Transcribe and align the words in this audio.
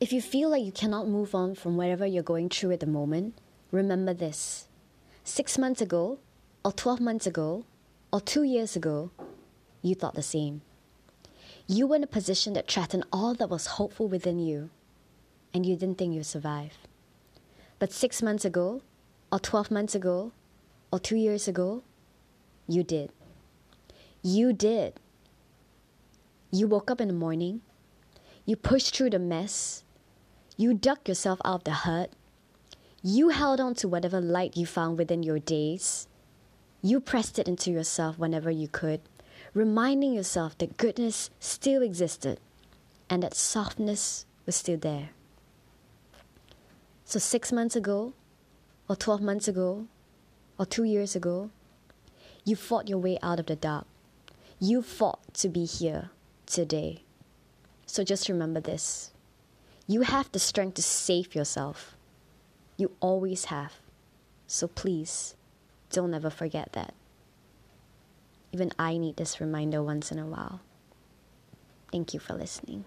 If 0.00 0.12
you 0.12 0.22
feel 0.22 0.50
like 0.50 0.62
you 0.62 0.70
cannot 0.70 1.08
move 1.08 1.34
on 1.34 1.56
from 1.56 1.76
whatever 1.76 2.06
you're 2.06 2.22
going 2.22 2.50
through 2.50 2.70
at 2.70 2.78
the 2.78 2.86
moment, 2.86 3.34
remember 3.72 4.14
this. 4.14 4.68
Six 5.24 5.58
months 5.58 5.80
ago, 5.80 6.20
or 6.64 6.70
12 6.70 7.00
months 7.00 7.26
ago, 7.26 7.64
or 8.12 8.20
two 8.20 8.44
years 8.44 8.76
ago, 8.76 9.10
you 9.82 9.96
thought 9.96 10.14
the 10.14 10.22
same. 10.22 10.62
You 11.66 11.88
were 11.88 11.96
in 11.96 12.04
a 12.04 12.06
position 12.06 12.52
that 12.52 12.70
threatened 12.70 13.06
all 13.12 13.34
that 13.34 13.50
was 13.50 13.66
hopeful 13.66 14.06
within 14.06 14.38
you, 14.38 14.70
and 15.52 15.66
you 15.66 15.74
didn't 15.74 15.98
think 15.98 16.14
you'd 16.14 16.26
survive. 16.26 16.78
But 17.80 17.92
six 17.92 18.22
months 18.22 18.44
ago, 18.44 18.82
or 19.32 19.40
12 19.40 19.72
months 19.72 19.96
ago, 19.96 20.30
or 20.92 21.00
two 21.00 21.16
years 21.16 21.48
ago, 21.48 21.82
you 22.68 22.84
did. 22.84 23.10
You 24.22 24.52
did. 24.52 24.94
You 26.52 26.68
woke 26.68 26.88
up 26.88 27.00
in 27.00 27.08
the 27.08 27.14
morning, 27.14 27.62
you 28.46 28.54
pushed 28.54 28.94
through 28.94 29.10
the 29.10 29.18
mess, 29.18 29.82
you 30.58 30.74
dug 30.74 31.08
yourself 31.08 31.40
out 31.42 31.54
of 31.60 31.64
the 31.64 31.70
hurt, 31.70 32.10
you 33.02 33.30
held 33.30 33.60
on 33.60 33.74
to 33.76 33.88
whatever 33.88 34.20
light 34.20 34.58
you 34.58 34.66
found 34.66 34.98
within 34.98 35.22
your 35.22 35.38
days, 35.38 36.06
you 36.82 37.00
pressed 37.00 37.38
it 37.38 37.48
into 37.48 37.70
yourself 37.70 38.18
whenever 38.18 38.50
you 38.50 38.68
could 38.68 39.00
reminding 39.54 40.12
yourself 40.12 40.56
that 40.58 40.76
goodness 40.76 41.30
still 41.40 41.82
existed 41.82 42.38
and 43.08 43.22
that 43.22 43.34
softness 43.34 44.26
was 44.46 44.56
still 44.56 44.78
there. 44.78 45.10
So, 47.04 47.18
six 47.18 47.52
months 47.52 47.74
ago, 47.74 48.12
or 48.88 48.96
12 48.96 49.22
months 49.22 49.48
ago, 49.48 49.86
or 50.58 50.66
two 50.66 50.84
years 50.84 51.16
ago, 51.16 51.50
you 52.44 52.56
fought 52.56 52.88
your 52.88 52.98
way 52.98 53.18
out 53.22 53.40
of 53.40 53.46
the 53.46 53.56
dark. 53.56 53.86
You 54.60 54.82
fought 54.82 55.34
to 55.34 55.48
be 55.48 55.64
here 55.64 56.10
today. 56.46 57.02
So, 57.86 58.04
just 58.04 58.28
remember 58.28 58.60
this 58.60 59.10
you 59.88 60.02
have 60.02 60.30
the 60.30 60.38
strength 60.38 60.74
to 60.74 60.82
save 60.82 61.34
yourself. 61.34 61.96
You 62.76 62.92
always 63.00 63.46
have. 63.46 63.72
So, 64.46 64.68
please 64.68 65.34
don't 65.90 66.14
ever 66.14 66.30
forget 66.30 66.72
that. 66.74 66.94
Even 68.52 68.70
I 68.78 68.98
need 68.98 69.16
this 69.16 69.40
reminder 69.40 69.82
once 69.82 70.12
in 70.12 70.18
a 70.18 70.26
while. 70.26 70.60
Thank 71.90 72.14
you 72.14 72.20
for 72.20 72.34
listening. 72.34 72.84